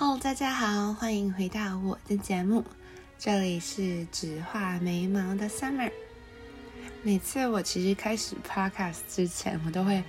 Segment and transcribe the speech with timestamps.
[0.00, 2.64] Hello，大家好，欢迎回到我的节目，
[3.18, 5.90] 这里是只画眉毛的 Summer。
[7.02, 10.00] 每次我其实开始 Podcast 之前，我都会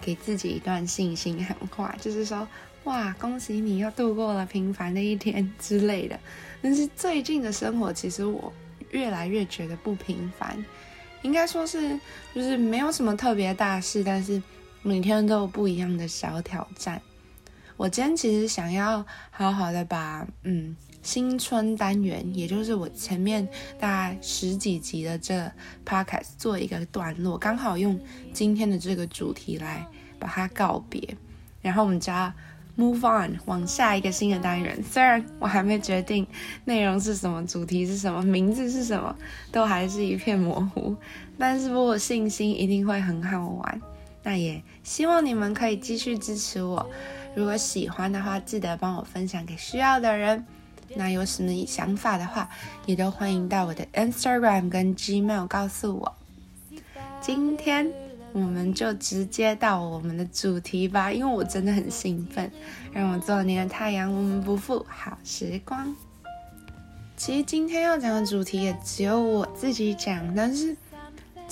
[0.00, 2.48] 给自己一段信心喊话，就是说，
[2.84, 6.18] 哇，恭喜你又度过了平凡的一天之类的。
[6.62, 8.50] 但是最近的生活，其实我
[8.92, 10.56] 越来越觉得不平凡，
[11.20, 12.00] 应该说是
[12.34, 14.42] 就是没有什么特别大事，但是
[14.80, 16.98] 每天都有不一样的小挑战。
[17.76, 23.46] 我今天其实想要好好的把嗯新春单元，也就是我前面
[23.78, 25.50] 大概十几集的这
[25.84, 27.98] podcast 做一个段落，刚好用
[28.32, 29.86] 今天的这个主题来
[30.18, 31.02] 把它告别，
[31.60, 32.32] 然后我们就要
[32.78, 34.82] move on 往下一个新的单元。
[34.82, 36.26] 虽然我还没决定
[36.64, 39.14] 内容是什么，主题是什么，名字是什么，
[39.52, 40.96] 都还是一片模糊，
[41.36, 43.82] 但是我信心一定会很好玩。
[44.22, 46.88] 那也希望你们可以继续支持我。
[47.36, 50.46] 如果喜欢的话，记得帮我分享给需要的人。
[50.94, 52.48] 那有什么想法的话，
[52.86, 56.14] 也都欢迎到我的 Instagram 跟 Gmail 告诉我。
[57.20, 57.90] 今天
[58.32, 62.50] 我们就直接到我们的主题吧，因为我真的很兴奋。
[62.92, 65.96] 让我做你的太阳，我们不负好时光。
[67.16, 70.76] 其实今天要讲的主题也只有我自己讲，但是。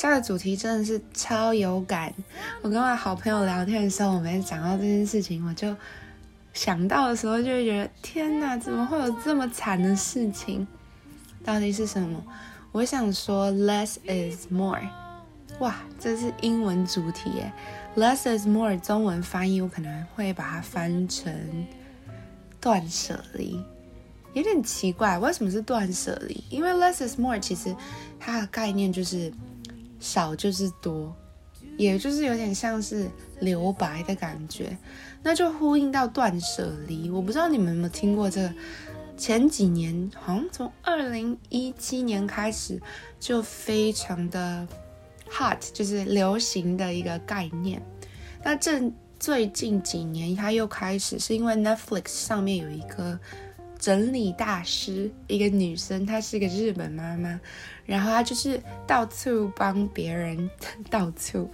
[0.02, 2.12] 这个主题真的是超有感。
[2.60, 5.76] 我跟我好朋友聊天的时候，我们讲到这件事情，我就
[6.52, 10.66] 想到的时候就会觉得天哪，怎么会有这么惨的事情？
[11.44, 12.20] 到底是什么？
[12.72, 14.80] 我想说，less is more。
[15.60, 17.52] 哇，这是英文主题耶。
[17.94, 21.32] less is more，中文翻译我可能会把它翻成
[22.60, 23.64] 断舍离，
[24.32, 26.42] 有点奇怪，为什么是断舍离？
[26.50, 27.72] 因为 less is more，其实
[28.18, 29.32] 它的概念就是。
[30.02, 31.14] 少就是多，
[31.78, 33.08] 也就是有点像是
[33.40, 34.76] 留白的感觉，
[35.22, 37.08] 那就呼应到断舍离。
[37.08, 38.54] 我不知道你们有没有听过这个，
[39.16, 42.82] 前几年好像从二零一七年开始
[43.20, 44.66] 就非常的
[45.30, 47.80] hot，就是流行的一个概念。
[48.42, 53.18] 那这最近几年它又开始，是因为 Netflix 上面有一个。
[53.82, 57.40] 整理大师，一个女生，她是一个日本妈妈，
[57.84, 60.48] 然后她就是到处帮别人，
[60.88, 61.50] 到处，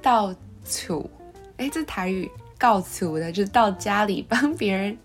[0.00, 0.34] 到
[0.64, 1.10] 处，
[1.58, 4.96] 哎，这台语告诉的，就是到家里帮别人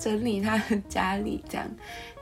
[0.00, 1.70] 整理他的家里，这样，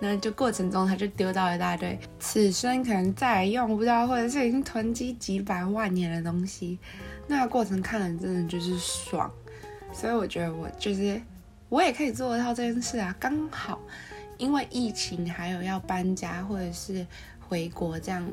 [0.00, 6.78] 那就过程中他就丢到一大堆，此生可能再也用不到，或者是已经囤积几百万年的东西，
[7.26, 9.32] 那个过程看了真的就是爽，
[9.94, 11.18] 所以我觉得我就是。
[11.68, 13.14] 我也可以做得到这件事啊！
[13.20, 13.78] 刚好
[14.38, 17.06] 因为疫情，还有要搬家或者是
[17.48, 18.26] 回国这样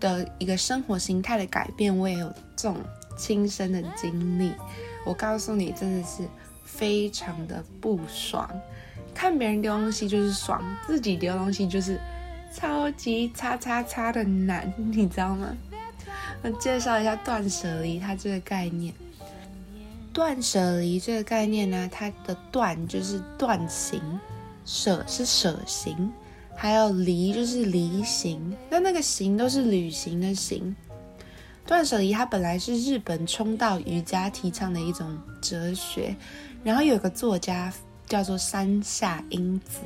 [0.00, 2.76] 的一个生活形态的改变，我也有这种
[3.16, 4.52] 亲身的经历。
[5.04, 6.26] 我告诉你，真的是
[6.64, 8.48] 非常的不爽。
[9.14, 12.00] 看别人丢东西就是爽，自己丢东西就是
[12.52, 15.56] 超级叉叉叉的难，你知道吗？
[16.42, 18.92] 我介绍一下断舍离它这个概念。
[20.12, 24.00] 断舍离这个概念呢，它的断就是断行，
[24.64, 26.12] 舍是舍行，
[26.54, 28.54] 还有离就是离行。
[28.68, 30.76] 那那个行都是旅行的行。
[31.64, 36.14] 断舍离它本来是日本冲道瑜伽提倡的一种哲学，
[36.62, 37.72] 然后有个作家
[38.06, 39.78] 叫做山下英子，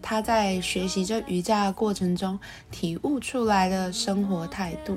[0.00, 2.38] 他在学习这瑜伽的过程中
[2.70, 4.96] 体悟出来的生活态度。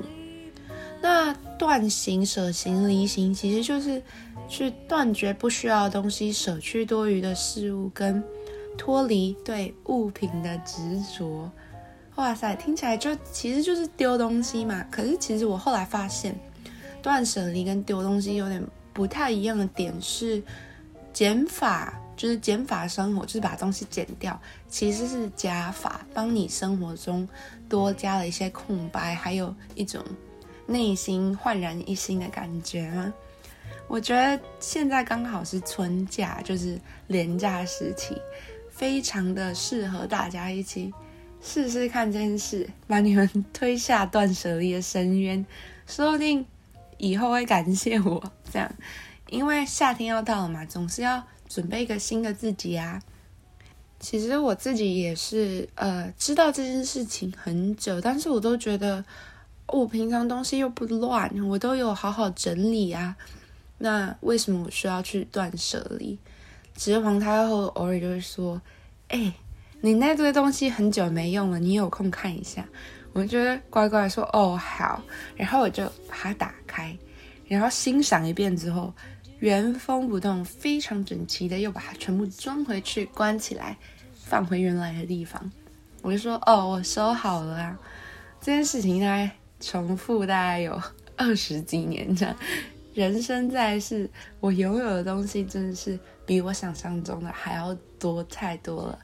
[1.08, 4.02] 那断行、舍行、离行，其实就是
[4.48, 8.20] 去断绝不需要的东西，舍去多余的事物，跟
[8.76, 11.48] 脱离对物品的执着。
[12.16, 14.84] 哇塞，听起来就其实就是丢东西嘛。
[14.90, 16.36] 可是其实我后来发现，
[17.00, 18.60] 断舍离跟丢东西有点
[18.92, 20.42] 不太一样的点是，
[21.12, 24.36] 减法就是减法生活，就是把东西减掉，
[24.68, 27.28] 其实是加法，帮你生活中
[27.68, 30.04] 多加了一些空白，还有一种。
[30.66, 33.14] 内心焕然一新的感觉吗？
[33.88, 38.20] 我觉得现在刚好是春假，就是廉价时期，
[38.68, 40.92] 非常的适合大家一起
[41.40, 45.46] 试试看这件事，把你们推下断舍离的深渊，
[45.86, 46.44] 说不定
[46.98, 48.68] 以后会感谢我这样。
[49.28, 53.00] 因为夏天要到了嘛，总是要准备一个新的自己啊。
[54.00, 59.04] 其实我自己也是呃知道这件事情很久，但是我都觉得。
[59.68, 63.16] 我平常东西又不乱，我都有好好整理啊。
[63.78, 66.18] 那为什么我需要去断舍离？
[66.74, 68.60] 直皇太后偶尔就会说
[69.08, 69.32] ：“哎，
[69.80, 72.66] 你那堆东西很久没用了，你有空看一下。”
[73.12, 75.02] 我觉得乖乖说：“哦，好。”
[75.36, 76.96] 然后我就把它打开，
[77.48, 78.92] 然后欣赏一遍之后，
[79.38, 83.76] 原封不动、非常整齐的又把它全部装回去，关起来，
[84.14, 85.50] 放回原来的地方。
[86.02, 87.78] 我就说：“哦，我收好了啊。”
[88.38, 89.30] 这件事情大概
[89.60, 90.80] 重复大概有
[91.16, 92.36] 二十几年这样。
[92.94, 94.08] 人生在世，
[94.40, 98.98] 我拥有的东西真的是比我想象中的还要多太多了。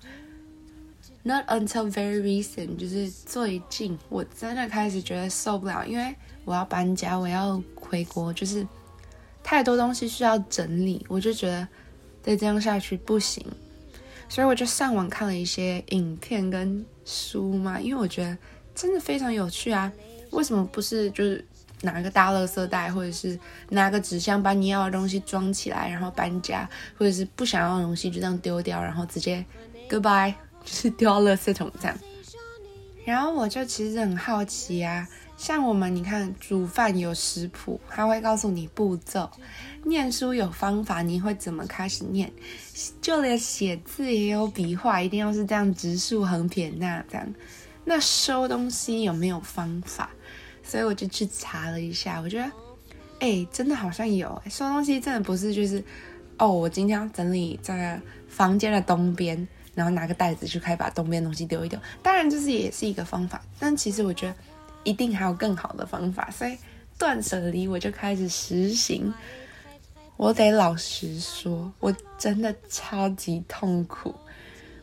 [1.24, 6.14] Not until very recent，就是最近，我真的开始觉得受不了，因为
[6.44, 8.66] 我要搬家，我要回国，就是
[9.44, 11.68] 太多东西需要整理，我就觉得
[12.22, 13.44] 再这样下去不行，
[14.28, 18.36] 所以我就上网看了一些影片跟书嘛，因为我觉得
[18.74, 19.92] 真的非常有趣啊。
[20.32, 21.42] 为什么不是就是
[21.80, 23.38] 拿个大垃圾袋，或者是
[23.70, 26.68] 拿个纸箱把你要的东西装起来，然后搬家，
[26.98, 29.42] 或者是不想要的东西就这样丢掉，然后直接
[29.88, 30.34] goodbye。
[30.64, 31.98] 就是丢到垃圾桶这样，
[33.04, 35.04] 然后我就其实很好奇啊，
[35.36, 39.28] 像我们你看煮饭有食谱，他会告诉你步骤；
[39.82, 42.32] 念书有方法，你会怎么开始念？
[43.00, 47.34] 就连写字也有笔画，一定要是这样直竖横撇捺这样。
[47.84, 50.10] 那收东西有没有方法？
[50.62, 52.50] 所以我就去查了一下，我觉得，
[53.20, 54.40] 哎，真的好像有。
[54.48, 55.82] 收东西真的不是就是，
[56.38, 59.48] 哦，我今天要整理这个房间的东边。
[59.74, 61.78] 然后拿个袋子去开，把东边东西丢一丢。
[62.02, 64.34] 当然，这是也是一个方法，但其实我觉得
[64.84, 66.30] 一定还有更好的方法。
[66.30, 66.54] 所以
[66.98, 69.10] 断舍离我就开始实行。
[70.18, 74.14] 我得老实说，我真的超级痛苦。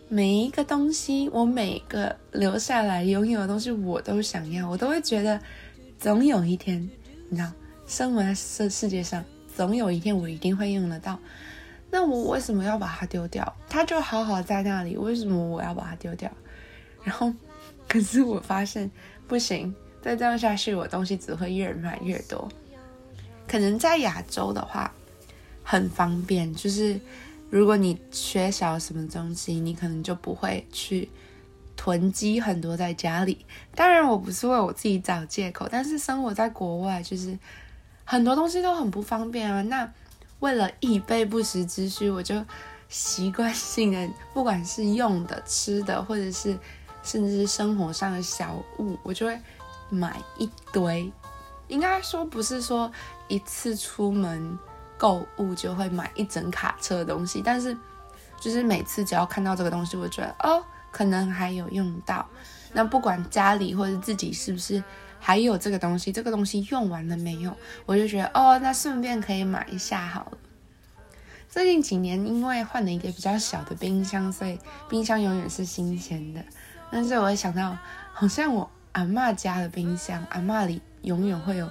[0.08, 5.40] 每一个东西，我每个留下来拥有的东西，我都想要，我都会觉得
[6.00, 6.90] 总有一天，
[7.28, 7.52] 你知道，
[7.86, 9.24] 生活在这世界上，
[9.54, 11.20] 总有一天我一定会用得到。
[11.92, 13.54] 那我为什么要把它丢掉？
[13.68, 16.32] 它就好好在那里，为什么我要把它丢掉？
[17.04, 17.34] 然后，
[17.86, 18.90] 可是我发现
[19.28, 22.48] 不行，再这样下去，我东西只会越买越多。
[23.46, 24.94] 可能在亚洲的话，
[25.64, 26.98] 很方便，就是
[27.50, 31.10] 如果你缺少什么东西，你可能就不会去
[31.80, 33.46] 囤积很多在家里。
[33.74, 37.40] 当然，我不是为我自己找借口，但是生活在国外，就是
[38.04, 39.62] 很多东西都很不方便啊。
[39.62, 39.90] 那。
[40.40, 42.42] 为了以备不时之需，我就
[42.88, 46.58] 习惯性的，不管是用的、吃的，或者是
[47.04, 49.38] 甚至是生活上的小物，我就会
[49.90, 51.12] 买一堆。
[51.68, 52.90] 应该说不是说
[53.28, 54.58] 一次出门
[54.98, 57.78] 购物就会买一整卡车的东西，但是
[58.40, 62.28] 就是每次只要看到这个东西，我觉得哦，可能还有用到。
[62.74, 64.84] 那不管家里或者自己是不是。
[65.22, 67.54] 还有这个东西，这个东西用完了没有？
[67.86, 70.38] 我就觉得哦，那顺便可以买一下好了。
[71.50, 74.58] 最近几年因为换了一个比较小的冰箱，所以
[74.88, 76.42] 冰箱永远是新鲜的。
[76.90, 77.78] 但是我想到，
[78.14, 81.70] 好像我阿妈家的冰箱，阿妈里永远会有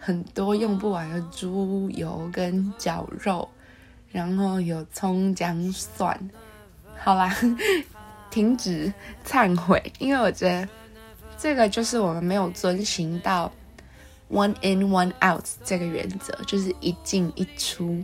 [0.00, 3.48] 很多用不完的猪油跟绞肉，
[4.10, 6.18] 然后有葱姜蒜。
[6.98, 7.32] 好啦，
[8.30, 8.92] 停止
[9.26, 10.68] 忏悔，因为我觉得。
[11.40, 13.52] 这个就是我们没有遵循到
[14.28, 18.02] one in one out 这个原则，就是一进一出。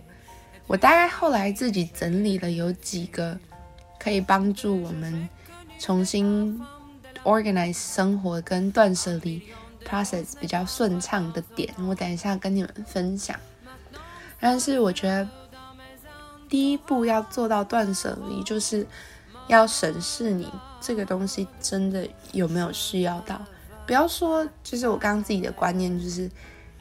[0.69, 3.37] 我大概后来自己整理了有几个
[3.99, 5.29] 可以帮助我们
[5.81, 6.63] 重新
[7.25, 9.43] organize 生活跟断舍离
[9.85, 13.37] process 比较顺畅的点，我等一下跟你们分享。
[14.39, 15.29] 但是我觉得
[16.49, 18.87] 第一步要做到断舍离，就是
[19.49, 20.49] 要审视你。
[20.81, 23.41] 这个东西真的有没有需要到？
[23.87, 26.31] 不要说，就是我刚刚自己的观念，就是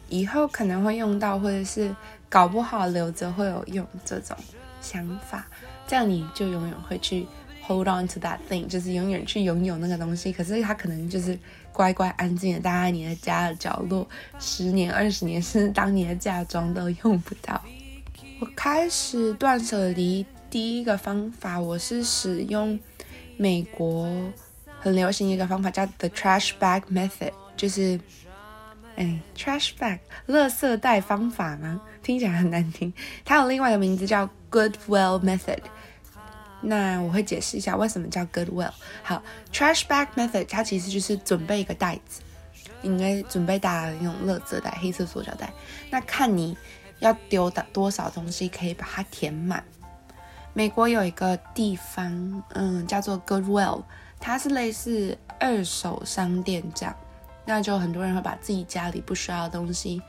[0.10, 1.96] 以后可能会用到，或者是
[2.28, 4.36] 搞不好留着会有用这种
[4.82, 5.48] 想法，
[5.88, 7.26] 这样你就永远会去
[7.66, 10.34] hold on to that thing，就是永远去拥有那个东西。
[10.34, 11.40] 可是它可能就是
[11.72, 14.06] 乖乖安静的待在你的家的角落，
[14.38, 17.62] 十年、二十年，甚至当你的嫁妆都用不到。
[18.42, 22.80] 我开始断舍离第一个方法，我是使用。
[23.38, 24.08] 美国
[24.80, 28.00] 很流行一个方法叫 the trash bag method，就是，
[28.96, 31.82] 哎，trash bag，垃圾袋方法吗？
[32.04, 32.94] 听起来很难听。
[33.26, 35.58] 它有另外一个名字叫 Goodwill method。
[36.62, 38.74] 那我会解释一下为什么叫 Goodwill。
[39.02, 42.22] 好，trash bag method 它其实就是准备一个袋子，
[42.84, 45.52] 应该准备大的那种垃圾袋，黑色塑胶袋。
[45.90, 46.56] 那看你
[47.00, 49.64] 要丢的多少东西，可以把它填满。
[50.54, 53.84] 美国有一个地方，嗯，叫做 Goodwill，
[54.20, 56.96] 它是类似二手商店这样，
[57.46, 60.02] 那就很多人会把自己家里不需要的东西，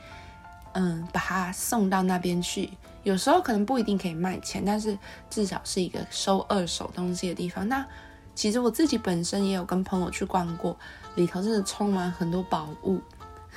[0.73, 2.69] 嗯，把它送到那边去。
[3.03, 4.97] 有时候可能不一定可以卖钱，但是
[5.29, 7.67] 至少是一个收二手东西的地方。
[7.67, 7.85] 那
[8.33, 10.77] 其实我自己本身也有跟朋友去逛过，
[11.15, 12.99] 里头真的充满很多宝物，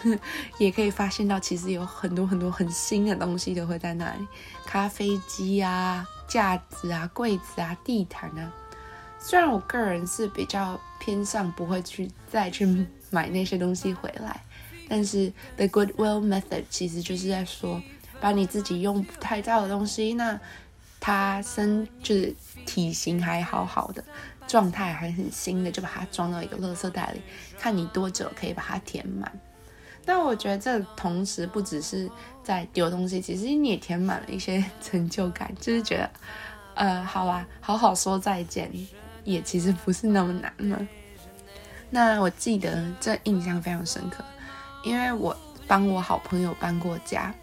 [0.59, 4.27] 也可以发现到，其实有很多很多很新的东西都会在那里，
[4.67, 8.53] 咖啡机啊、架子啊、柜子啊、地毯啊。
[9.19, 14.45] 虽然我个人是比较偏向不会去再去买那些东西回来，
[14.89, 17.83] 但是 The Goodwill Method 其实就是在说，
[18.21, 20.39] 把你自己用不太到的东西，那
[21.01, 22.33] 它身就是
[22.65, 24.05] 体型还好好的，
[24.47, 27.21] 状态还很新的，就把它装到一个垃圾袋里，
[27.59, 29.33] 看你多久可以把它填满。
[30.09, 32.11] 但我觉得这同时不只是
[32.43, 36.11] 在丢东西，其实你也填满了一些 成就感，就是觉得，
[36.77, 38.73] 呃，好吧，好好说再见。
[39.25, 40.89] 也其实不是那么难嘛。
[41.91, 44.25] 那我记得这印象非常深刻，
[44.83, 45.37] 因为我
[45.67, 47.35] 帮我好朋友搬过家，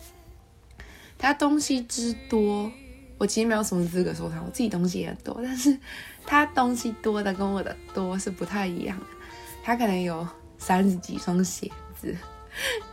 [1.20, 2.72] 他东西之多，
[3.20, 5.78] 我其实没有什么资格说他，我自己东西也很多，但是
[6.26, 9.06] 他东西多的跟我的多是不太一样的。
[9.64, 12.18] 他可能有三十几双鞋子，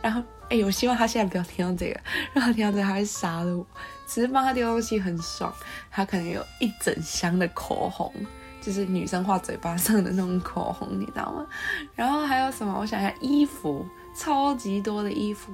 [0.01, 1.99] 然后哎，我希望他现在不要听到这个，
[2.33, 3.65] 让他听到这个他会杀了我。
[4.05, 5.51] 只是帮他丢东西很爽，
[5.89, 8.13] 他可能有一整箱的口红。
[8.61, 11.45] 就是女生画嘴巴上的那种口红，你知道吗？
[11.95, 12.73] 然后还有什么？
[12.79, 15.51] 我想一下，衣服超级多的衣服。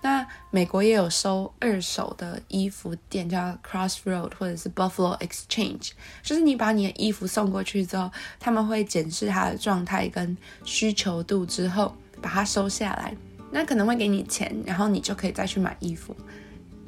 [0.00, 5.90] 那美国也有收二手的衣服店，叫 Crossroad 或者是 Buffalo Exchange。
[6.22, 13.14] 就是你把你的衣服送过去之后，他们会检视它的状态跟需求度之后，把它收下来。
[13.50, 16.14] 那可能会给你钱，然后你就可以再去买衣服。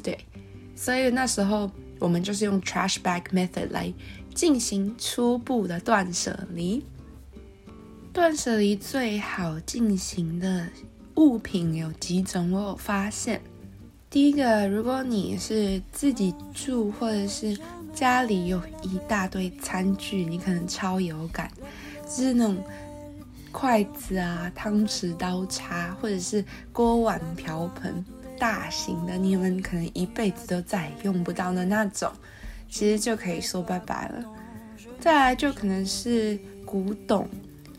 [0.02, 0.18] 对，
[0.74, 3.92] 所以那时候我们就是用 Trash Bag Method 来。
[4.34, 6.82] 进行初步的断舍离。
[8.14, 10.66] 断舍离最好进行的
[11.16, 12.50] 物品有几种？
[12.50, 13.42] 我有发现，
[14.08, 17.54] 第一个，如果你是自己住，或者是
[17.92, 21.52] 家里有一大堆餐具，你可能超有感，
[22.04, 22.56] 就是那种
[23.52, 28.04] 筷子啊、汤匙、刀叉，或者是锅碗瓢盆，
[28.38, 32.10] 大型的，你们可能一辈子都再也用不到的那种。
[32.68, 34.24] 其实就可以说拜拜了。
[34.98, 37.28] 再来就可能是古董。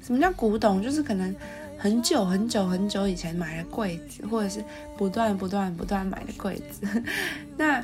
[0.01, 0.83] 什么叫古董？
[0.83, 1.35] 就是可能
[1.83, 4.63] 很久很久很久以前买的柜子，或者是
[4.97, 6.87] 不断不断不断买的柜子。
[7.57, 7.83] 那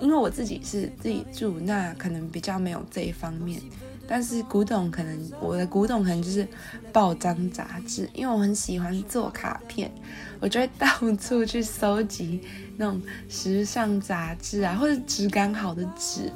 [0.00, 3.60] 因为我自己是自己住，那可能比较没有这一方面。
[4.06, 6.46] 但是古董可能我的古董可能就是
[6.92, 9.90] 报章杂志，因为我很喜欢做卡片，
[10.38, 12.40] 我就会到处去搜集
[12.76, 16.30] 那种时尚杂志啊，或者质感好的纸。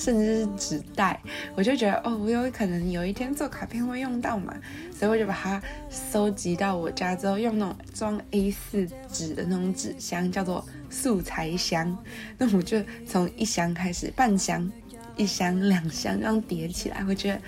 [0.00, 1.20] 甚至是纸袋，
[1.54, 4.54] 我就觉得哦，我有可能有一天做卡片会用到嘛，
[4.98, 11.94] 所以我就把它收集到我家之后，用那种装 A4 纸的那种纸箱，叫做素材箱。
[12.38, 14.72] 那我就从一箱开始，半箱、
[15.18, 17.40] 一箱、两箱这样叠起来，我觉得，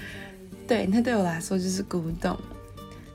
[0.68, 2.38] 对，那对我来说就是古董。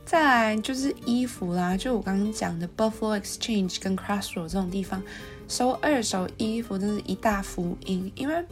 [0.03, 5.03] 再来就是衣服啦，就我刚刚讲的 Buffalo Exchange 跟 Crossroad 这种地方，
[5.47, 8.43] 收二手衣服真是一大福音，因为。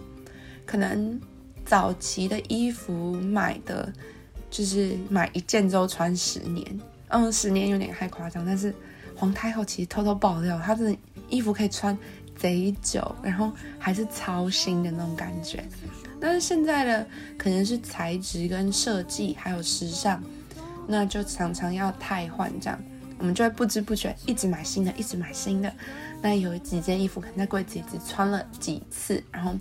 [0.65, 1.19] 可能
[1.65, 3.91] 早期的衣服买的，
[4.49, 6.79] 就是买一件之后穿十年，
[7.09, 8.45] 嗯，十年有点太夸张。
[8.45, 8.73] 但是
[9.15, 10.95] 皇太后其实偷偷爆料，她的
[11.29, 11.97] 衣服可以穿
[12.35, 15.63] 贼久，然后还是超新的那种感觉。
[16.19, 17.07] 但是现在的
[17.37, 20.23] 可能是材质跟设计还有时尚，
[20.87, 22.79] 那就常常要汰换这样。
[23.25, 25.73] 我们就会不知不觉一直买新的，一直买新的。
[26.21, 29.51] 那有几件衣服可能在柜子里只穿了几次，然后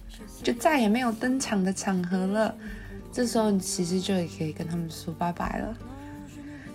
[0.42, 2.54] 就再也没有登场的场合了。
[3.10, 5.74] 这时候你其实就也可以跟他们说拜拜了。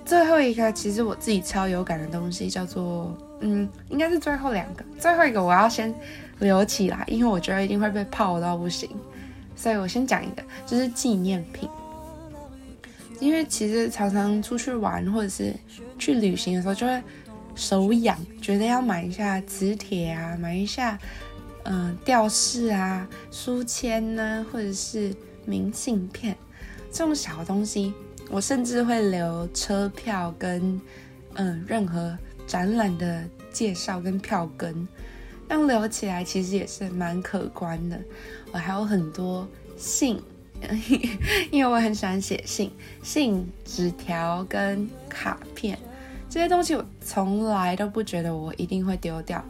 [0.04, 4.84] 最后一个，其实我自己超有感的东西叫做，嗯，应该是最后两个。
[4.98, 5.94] 最后一个我要先
[6.40, 8.90] 留起来，因为我觉得一定会被泡到不行，
[9.56, 11.70] 所以我先讲一个，就是纪念品。
[13.20, 15.54] 因为其实常常出去玩或者是
[15.98, 17.04] 去旅行的时候，就会
[17.56, 20.98] 手痒，觉得要买一下磁铁啊，买一下
[21.64, 25.14] 嗯吊饰啊、书签呢，或者是
[25.46, 26.36] 明信片
[26.92, 27.94] 这种小东西。
[28.30, 30.80] 我甚至会留车票跟
[31.34, 34.88] 嗯任何展览的介绍跟票根，
[35.50, 38.00] 这样留起来其实也是蛮可观的。
[38.52, 40.22] 我还有很多信。
[41.52, 42.72] 因为我很喜欢写信、
[43.04, 45.78] 信纸条跟卡片
[46.30, 49.44] 这些东西，我从来都不觉得我一定会丢掉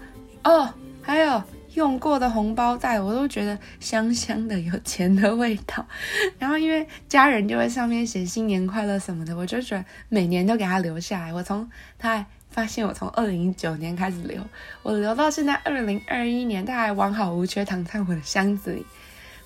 [0.43, 0.73] 哦。
[1.01, 1.41] 还有
[1.73, 5.85] 用过的红包袋，我都觉得香香的，有钱的味道。
[6.37, 11.33] 然后因为家人就会上面写新年快乐什么的，我就觉得每年都给他留下来。
[11.33, 14.41] 我从他发现我从二零一九年开始留，
[14.83, 18.85] 我留到现在二零二一年，他还完好无缺躺在我的箱子里。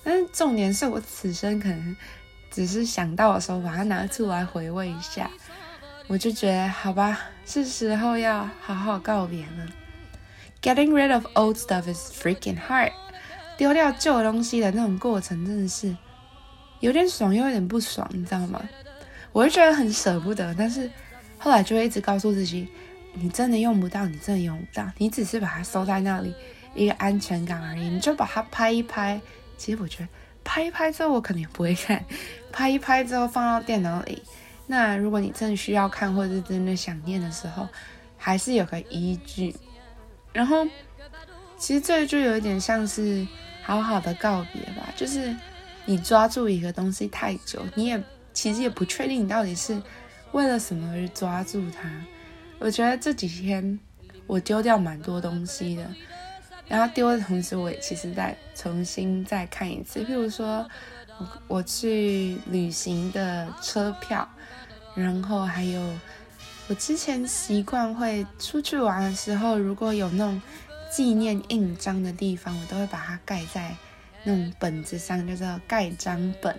[0.04, 1.96] 但是重点是我此生可能
[2.50, 5.30] 只是想到的时候把它拿出来回味一下。
[6.06, 9.66] 我就觉得好吧，是时候要好好告别了。
[10.60, 12.92] Getting rid of old stuff is freaking hard。
[13.56, 15.96] 丢掉旧东西的那种过程真的是
[16.80, 18.62] 有点爽又有点不爽，你知道吗？
[19.32, 20.90] 我就觉得很舍不得，但是
[21.38, 22.68] 后来就会一直告诉自己，
[23.14, 26.34] 你真的用不到，你真的用不到，你只是把它收在那里
[26.74, 29.20] 一个安全感而已，你就把它拍一拍。
[29.56, 30.08] 其实我觉得
[30.42, 32.04] 拍一拍之后我肯定不会看，
[32.52, 34.22] 拍一拍之后放到电脑里。
[34.66, 37.68] 那如果你真的需要看，或者是真的想念的时候，
[38.16, 39.54] 还是有个依据。
[40.32, 40.66] 然后，
[41.58, 43.26] 其实这就有一点像是
[43.62, 44.88] 好好的告别吧。
[44.96, 45.36] 就是
[45.84, 49.80] 你抓住一个东西太久，你也其实也不确定你到底是
[50.32, 51.90] 为了什么而抓住它。
[52.58, 53.78] 我觉得这几天
[54.26, 55.86] 我丢掉蛮多东西的，
[56.68, 60.02] 然后丢的同时，我也其实再重新再看一次。
[60.04, 60.68] 譬如说，
[61.46, 64.28] 我去旅行的车票。
[64.96, 65.82] 然后还有，
[66.68, 70.40] 我之前习惯会出去玩的时候，如果有那种
[70.88, 73.74] 纪念印章的地方，我都会把它盖在
[74.22, 76.56] 那种本子上，叫做盖章本。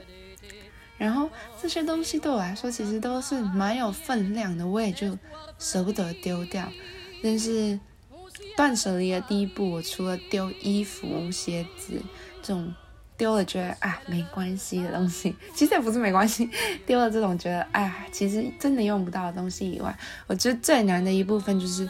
[0.97, 1.29] 然后
[1.61, 5.17] 这些东西对我来说其实都是蛮有分量的，我也就
[5.57, 6.69] 舍不得丢掉。
[7.23, 7.79] 但是
[8.55, 12.01] 断舍离的第一步，我除了丢衣服、鞋子
[12.41, 12.73] 这种。
[13.17, 16.49] 丢了觉得啊没关系的东西， 其实也不是没关系。
[16.85, 19.97] 丢了这种觉得哎，其实真的用不到的东西以外，
[20.27, 21.89] 我觉得最难的一部分就是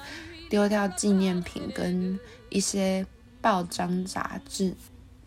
[0.51, 2.19] 丢掉纪念品跟
[2.49, 3.03] 一些
[3.41, 4.75] 报章杂志，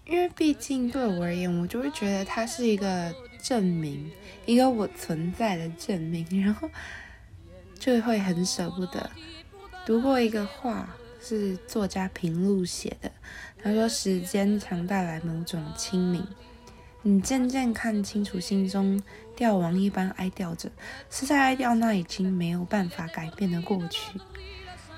[0.07, 4.09] 因为毕竟对我而言，我就会觉得它是一个证明，
[4.47, 6.71] 一个我存在的证明，然后
[7.77, 9.11] 就会很舍不得。
[9.85, 10.89] 读过一个话，
[11.21, 13.11] 是作家平路写的。
[13.63, 16.25] 他说：“时间常带来某种清明，
[17.03, 19.03] 你渐渐看清楚心中
[19.35, 20.71] 吊王一般哀吊着，
[21.11, 24.19] 是在哀吊那已经没有办法改变的过去。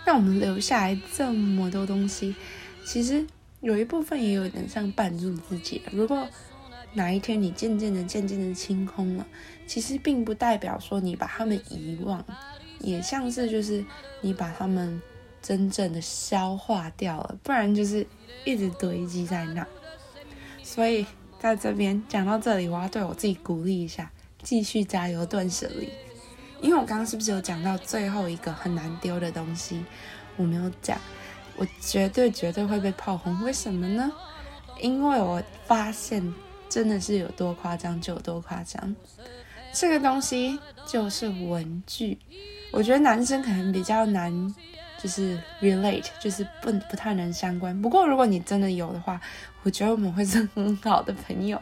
[0.04, 2.36] 让我们留下来这么多东西，
[2.84, 3.26] 其实
[3.60, 5.80] 有一部分也有点像绊住自己。
[5.90, 6.28] 如果
[6.92, 9.26] 哪一天你渐渐的、渐渐的清空了，
[9.66, 12.22] 其实并不代表说你把他们遗忘，
[12.80, 13.82] 也像是就是
[14.20, 15.00] 你把他们。”
[15.42, 18.06] 真正的消化掉了，不然就是
[18.44, 19.66] 一直堆积在那。
[20.62, 21.04] 所以
[21.40, 24.10] 在这边讲到这里，我要对我自己鼓励一下，
[24.42, 25.88] 继续加油断舍离。
[26.60, 29.82] 因为我刚刚是不是有讲到最后一个很难丢的东西？
[30.36, 30.98] 我没有讲，
[31.56, 33.42] 我绝对绝对会被炮轰。
[33.42, 34.12] 为什么呢？
[34.78, 36.34] 因为我发现
[36.68, 38.94] 真的是有多夸张就有多夸张。
[39.72, 42.18] 这个东西就是文具。
[42.72, 44.54] 我觉得男生可能比较难。
[45.02, 47.80] 就是 relate，就是不不太能相关。
[47.80, 49.20] 不过如果你真的有的话，
[49.62, 51.60] 我觉得我们会是很好的朋友，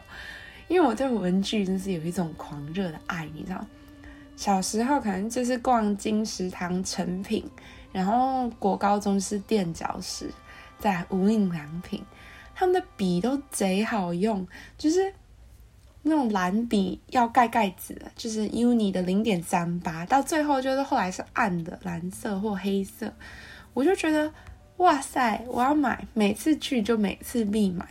[0.67, 3.65] 因为我对文具真是有一种狂热的爱，你知道？
[4.35, 7.49] 小时候可能就是逛金石堂成品，
[7.91, 10.29] 然后国高中是垫脚石，
[10.77, 12.03] 在无印良品，
[12.53, 14.45] 他们的笔都贼好用，
[14.77, 15.13] 就是。
[16.09, 23.13] 那种蓝笔要盖盖子，就是 Uni 的零点三八，到最后就是后来是暗的蓝色或黑色，
[23.73, 24.33] 我就觉得
[24.77, 27.85] 哇塞，我要买，每次去就每次必买，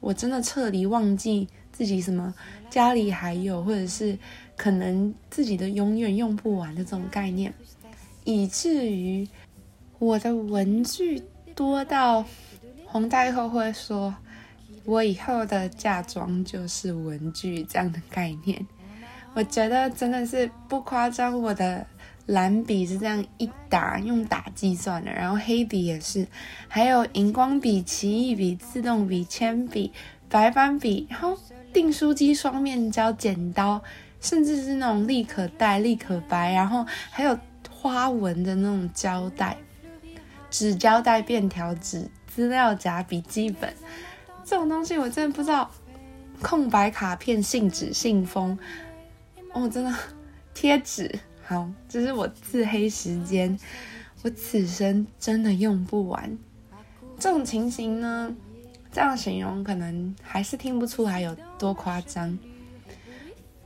[0.00, 2.32] 我真的彻底忘记自己什么
[2.70, 4.16] 家里还有，或者是
[4.56, 7.52] 可能自己的永远用不完的这种概念，
[8.24, 9.28] 以至于
[9.98, 11.22] 我的文具
[11.54, 12.24] 多到
[12.86, 14.14] 洪太后会说。
[14.84, 18.66] 我以后的嫁妆就是文具这样的概念，
[19.32, 21.40] 我觉得真的是不夸张。
[21.40, 21.86] 我的
[22.26, 26.26] 蓝笔是这样一打用打计算的，然后黑笔也是，
[26.68, 29.90] 还有荧光笔、奇异笔、自动笔、铅笔、
[30.28, 31.38] 白板笔，然后
[31.72, 33.82] 订书机、双面胶、剪刀，
[34.20, 37.38] 甚至是那种立可带、立可白，然后还有
[37.70, 39.56] 花纹的那种胶带、
[40.50, 43.74] 纸胶带、便条纸、资料夹、笔记本。
[44.44, 45.70] 这种东西我真的不知道，
[46.42, 48.58] 空白卡片、信纸、信封，
[49.54, 49.94] 哦，真的
[50.52, 51.10] 贴纸，
[51.42, 53.58] 好，这是我自黑时间，
[54.22, 56.38] 我此生真的用不完。
[57.18, 58.36] 这种情形呢，
[58.92, 62.38] 这样形容可能还是听不出来有多夸张。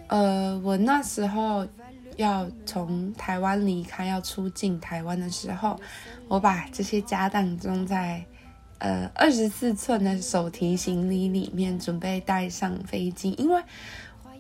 [0.07, 1.67] 呃，我那时候
[2.17, 5.79] 要从台湾离开，要出境台湾的时候，
[6.29, 8.25] 我把这些家当装在。
[8.79, 13.63] 呃，二十四寸的手提行李里面准备带上飞机，因为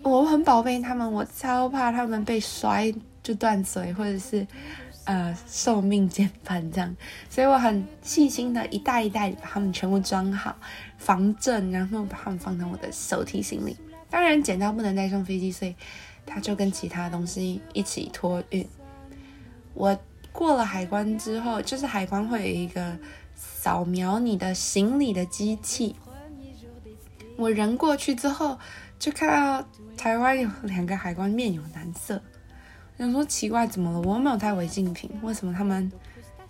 [0.03, 4.46] 我很宝贝他们，我超怕他们被摔就断嘴，或者是
[5.05, 6.96] 呃寿命减半这样，
[7.29, 10.57] 所以我很细心的一袋一袋把他们全部装好，
[10.98, 13.77] 防震，然后把他们放到我的手提行李。
[14.09, 15.74] 当然剪刀不能带上飞机，所以
[16.24, 18.66] 它就跟其他东西一起托运。
[19.74, 19.98] 我
[20.33, 22.96] 过了海关之后，就是海关会有一个
[23.38, 25.94] 扫描你的行李的机器。
[27.37, 28.59] 我人过去之后，
[28.98, 29.64] 就看到
[29.96, 32.20] 台湾有两个海关面有难色，
[32.98, 34.01] 想说奇怪怎么了？
[34.01, 35.90] 我没有带违禁品，为什么他们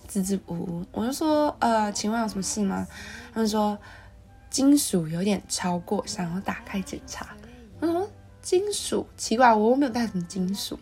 [0.09, 0.87] 支支吾吾？
[0.91, 2.87] 我就说呃，请问有什么事吗？
[3.35, 3.79] 他们说
[4.49, 7.37] 金属有点超过，想要打开检查。
[7.81, 8.09] 我说
[8.41, 10.81] 金属奇怪，我没有带什么金属。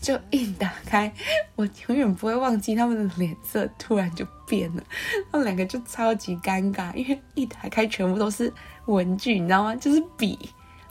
[0.00, 1.12] 就一打开，
[1.56, 4.82] 我永远不会忘记他们的脸色突然就变了，
[5.30, 8.50] 他们两个就超级尴尬，因为一打开全部都是
[8.86, 9.76] 文具，你知道吗？
[9.76, 10.38] 就是笔，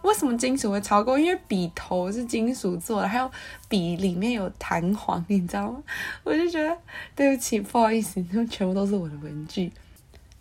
[0.04, 1.18] 为什么金属会超过？
[1.18, 3.30] 因为笔头是金属做的，还有
[3.68, 5.82] 笔里面有弹簧，你知道吗？
[6.24, 6.78] 我就觉得
[7.16, 9.72] 对不起，不好意思，他们全部都是我的文具，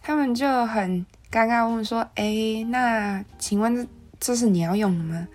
[0.03, 3.87] 他们就很尴尬问说：“哎，那请问这
[4.21, 5.27] 这是你要用的吗？”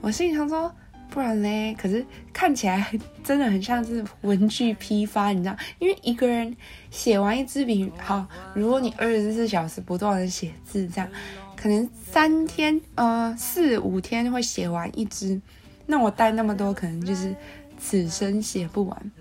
[0.00, 0.72] 我心里想说。
[1.08, 2.86] 不然嘞，可是看起来
[3.24, 5.56] 真的很像是文具批发，你知道？
[5.78, 6.54] 因为一个人
[6.90, 11.08] 写完一支笔，好，如果你二十四小时不断的写字，这样
[11.56, 15.40] 可能三天呃四五天会写完一支，
[15.86, 17.34] 那我带那么多，可能就是
[17.78, 19.12] 此生写不完。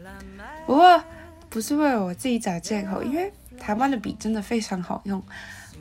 [0.65, 1.01] 不过
[1.49, 5.23] 不是为了我自己找借口，因为台湾的笔真的非常好用。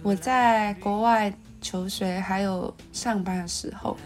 [0.02, 3.96] 我在国外求学还有上班的时候。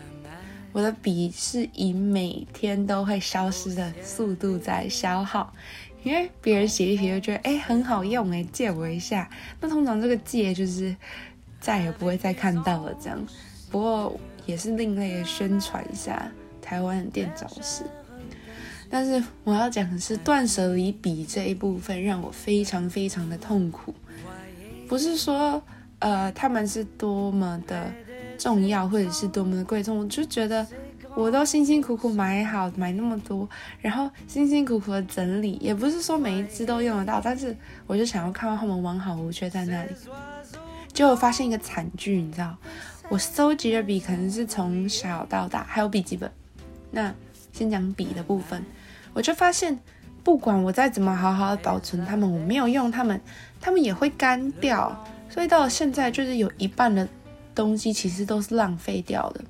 [0.72, 5.52] 我的笔是以每天都会消失的速度在消耗，
[6.04, 9.28] 因为别人写一写就觉得哎很好用哎借我一下，
[9.60, 10.94] 那通常这个借就是
[11.58, 13.26] 再也不会再看到了这样。
[13.70, 17.82] 不过也是另类的宣传一下台湾的店长师。
[18.90, 23.94] 但是我要讲的是断舍离笔这一部分让我非常非常的痛苦，
[24.86, 25.62] 不是说
[25.98, 27.90] 呃他们是多么的。
[28.38, 30.64] 重要或者是多么的贵重，我就觉得
[31.16, 33.46] 我都辛辛苦苦买好，买那么多，
[33.80, 37.54] 然后辛辛苦苦的整理，也不是说每一支都用得到，但是
[37.86, 39.90] 我就想要看到他们完好无缺在那里。
[40.92, 42.56] 结果发现一个惨剧，你知道，
[43.08, 46.30] 我收集的笔可能是从小到大，还有笔记本。
[46.92, 47.12] 那
[47.52, 48.64] 先讲笔的部分，
[49.12, 49.78] 我就发现，
[50.22, 53.20] 不管我再怎么好好的保存它们，我没有用它们，
[53.60, 55.04] 它们也会干掉。
[55.28, 57.06] 所以到了现在，就是有一半的。
[57.58, 59.44] 东西其实都是浪费掉的。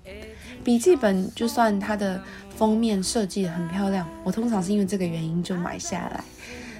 [0.64, 2.18] 笔记本就算它的
[2.56, 6.24] 封面设计的很漂亮，我通常是因为这个原因就买下来。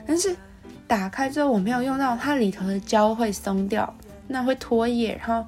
[0.06, 0.34] 但是
[0.86, 3.94] 打开之后我没有用到，它里头的胶会松掉，
[4.26, 5.46] 那会脱页，然后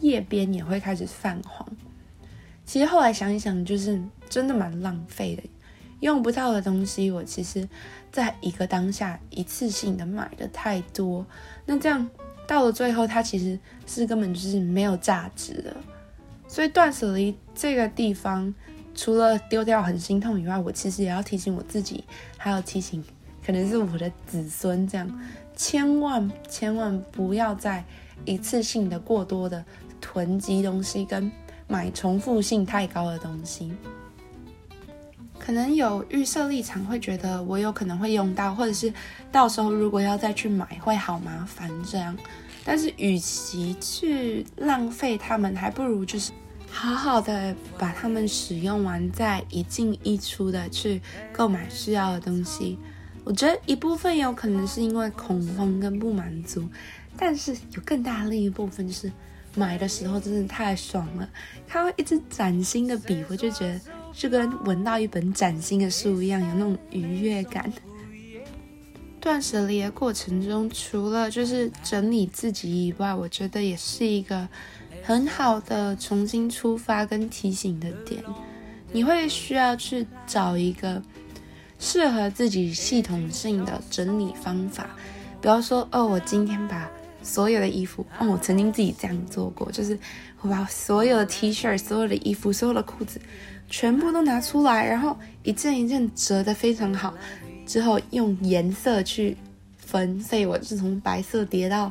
[0.00, 1.66] 页边也会开始泛黄。
[2.66, 5.42] 其实后来想一想，就是真的蛮浪费的。
[6.00, 7.66] 用不到的东西，我其实
[8.10, 11.24] 在一个当下一次性的买的太多，
[11.64, 12.08] 那这样。
[12.46, 15.74] 到了最后，它其实是根本就是没有价值的。
[16.48, 18.54] 所以断舍离这个地方，
[18.94, 22.04] 除了丢掉很心痛以外，我其实也要提醒我自己，
[22.36, 23.02] 还有提醒
[23.44, 25.20] 可能是我的子孙，这样
[25.56, 27.82] 千万千万不要再
[28.24, 29.64] 一次性的过多的
[30.00, 31.30] 囤积东西，跟
[31.68, 33.72] 买重复性太高的东西。
[35.44, 38.92] 可能有预设立场，会觉得我有可能会用到，或者是
[39.32, 42.16] 到时候如果要再去买，会好麻烦这样。
[42.64, 46.30] 但是，与其去浪费它们，还不如就是
[46.70, 51.02] 好好的把它们使用完，再一进一出的去
[51.32, 52.78] 购买需要的东西。
[53.24, 56.68] 我觉得一部分有可能是因为恐慌跟不满足，
[57.16, 59.10] 但是有更大的另一部分就是
[59.56, 61.28] 买的时候真的太爽了，
[61.66, 63.80] 看到一支崭新的笔，我就觉得。
[64.12, 67.72] 就跟闻到一本崭新的书一样，有那种愉悦感。
[69.20, 74.48] 断舍离的过程中，除了就是整理自己以外，我觉得也是一个
[75.02, 78.22] 很好的重新出发跟提醒的点。
[78.90, 81.00] 你会需要去找一个
[81.78, 84.90] 适合自己系统性的整理方法，
[85.40, 86.90] 比方说，哦，我今天把
[87.22, 89.96] 所有的衣服，哦，我曾经自己这样做过，就是
[90.40, 93.20] 我把所有的 T 恤、所有的衣服、所有的裤子。
[93.72, 97.14] 全部都拿出来，然后一件一件折的非常好，
[97.64, 99.34] 之后用颜色去
[99.78, 101.90] 分，所以我是从白色叠到，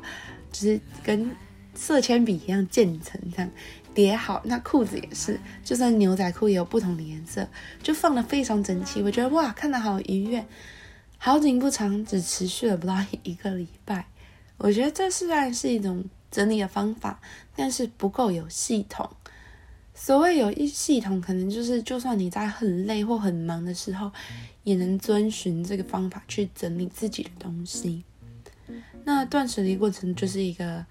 [0.51, 1.35] 就是跟
[1.73, 3.51] 色铅笔一样渐层这样
[3.95, 4.39] 叠好。
[4.45, 7.47] 那裤子也是，就算牛仔裤也有不同的颜色，
[7.81, 9.01] 就放的非常整齐。
[9.01, 10.45] 我觉得哇，看的好愉悦。
[11.17, 14.05] 好景不长，只持续了不到一个礼拜。
[14.57, 17.19] 我觉得这虽然是一种整理的方法，
[17.55, 19.09] 但是不够有系统。
[20.03, 24.11] 所谓有一系统，可能就是就算你在很累或很忙的时候，
[24.63, 28.03] 也能遵循这个方法去整理自己的东西。
[29.03, 30.83] 那断舍离过程就是一个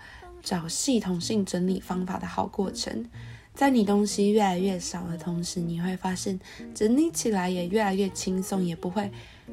[0.45, 3.05] 找系统性整理方法的好过程。
[3.53, 6.39] 在你东西越来越少的同时，你会发现
[6.73, 9.11] 整理起来也越来越轻松，也不会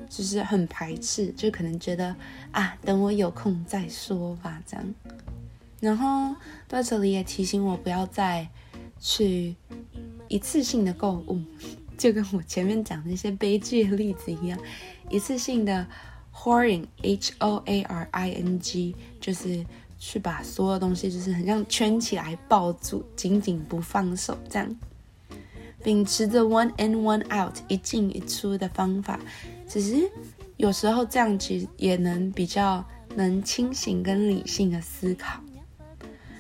[0.08, 2.16] 就是很排斥，就可能觉得
[2.52, 4.94] 啊，等我有空再说吧，这样。
[5.80, 6.36] 然后
[6.68, 8.48] 断舍离也提醒我不要再
[9.00, 9.56] 去
[10.28, 11.42] 一次性的购物，
[11.98, 14.60] 就跟我前面讲那些悲剧的例子一样，
[15.10, 15.88] 一次性的
[16.34, 19.66] hoarding，h o a r i n g，就是
[19.98, 24.76] 去把所有东西就是很像圈起来抱住，紧紧不放手这样。
[25.84, 29.20] 秉持着 one in one out 一进一出的方法，
[29.68, 30.10] 只是
[30.58, 32.84] 有时候这样其实也能比较
[33.16, 35.40] 能清醒跟理性的思考。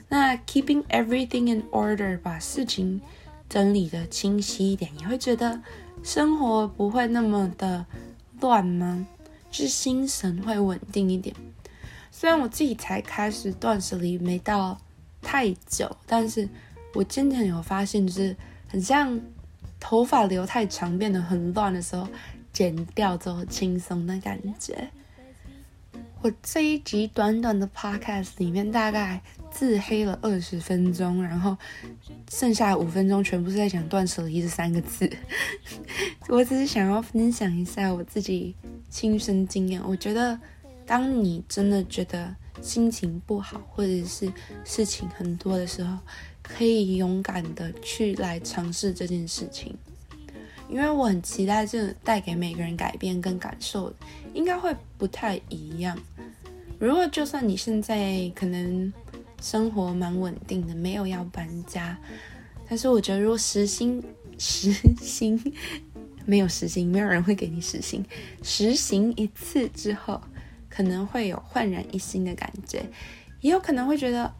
[0.09, 3.01] 那 keeping everything in order 把事情
[3.49, 5.61] 整理的清晰一点，你会觉得
[6.01, 7.85] 生活不会那么的
[8.39, 9.05] 乱吗？
[9.51, 11.35] 就是心神会稳定一点。
[12.09, 14.79] 虽然我自己才开始断舍离没到
[15.21, 16.47] 太久，但是
[16.93, 18.35] 我真的有发现，就是
[18.69, 19.19] 很像
[19.79, 22.07] 头发留太长变得很乱的时候，
[22.53, 24.89] 剪掉之后轻松的感觉。
[26.21, 29.21] 我这一集短短的 podcast 里面大概。
[29.57, 31.57] 自黑了二十分钟，然后
[32.29, 35.11] 剩下五分钟全部是在讲“断舍离”这三个字。
[36.29, 38.53] 我只是想要分享一下我自己
[38.87, 39.81] 亲身经验。
[39.83, 40.39] 我觉得，
[40.85, 44.31] 当你真的觉得心情不好，或者是
[44.63, 45.97] 事情很多的时候，
[46.43, 49.75] 可以勇敢的去来尝试这件事情，
[50.69, 53.91] 因为我很期待这带给每个人改变跟感受，
[54.35, 55.97] 应该会不太一样。
[56.77, 58.93] 如果就算你现在可能。
[59.41, 61.97] 生活蛮稳定的，没有要搬家。
[62.69, 64.03] 但是我觉得，如果实行
[64.37, 65.41] 实行
[66.25, 68.03] 没有实行，没有人会给你实行。
[68.43, 70.19] 实行一次之后，
[70.69, 72.85] 可能会有焕然一新的感觉，
[73.39, 74.33] 也有可能会觉得，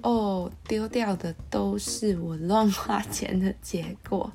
[0.00, 4.32] 哦，丢掉的都是我乱花钱的结果。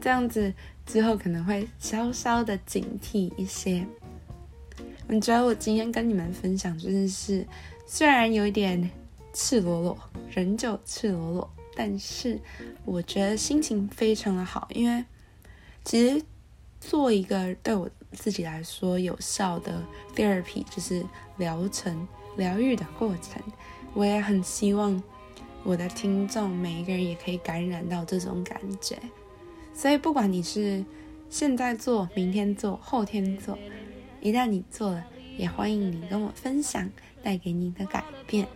[0.00, 0.54] 这样子
[0.86, 3.84] 之后可能会稍稍的警惕一些。
[5.08, 7.44] 我觉得我今天跟你们分享这件事，
[7.86, 8.88] 虽然有一点。
[9.34, 9.98] 赤裸裸，
[10.30, 12.40] 仍旧赤裸裸，但是
[12.84, 15.04] 我觉得心情非常的好，因为
[15.84, 16.24] 其实
[16.80, 19.82] 做一个对我自己来说有效的
[20.14, 21.04] therapy，就是
[21.36, 23.42] 疗程、疗愈的过程。
[23.92, 25.02] 我也很希望
[25.64, 28.96] 我的听众每一个人也可以感染到这种感觉。
[29.74, 30.84] 所以不管你是
[31.28, 33.58] 现在做、明天做、后天做，
[34.20, 35.04] 一旦你做了，
[35.36, 36.88] 也欢迎你跟我分享
[37.22, 38.46] 带给你的改变。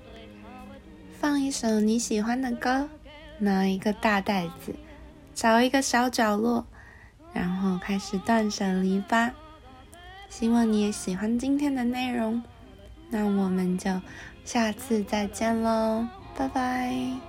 [1.20, 2.88] 放一首你喜欢的歌，
[3.38, 4.74] 拿一个大袋子，
[5.34, 6.64] 找一个小角落，
[7.32, 9.32] 然后开始断舍离吧。
[10.28, 12.40] 希望你也喜欢今天的内容，
[13.10, 14.00] 那我们就
[14.44, 17.27] 下次再见喽，拜拜。